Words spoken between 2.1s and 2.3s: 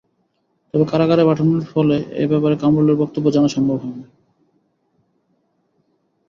এ